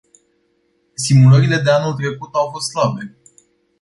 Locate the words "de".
1.57-1.69